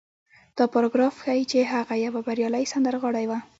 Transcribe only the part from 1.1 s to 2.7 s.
ښيي چې هغه يوه بريالۍ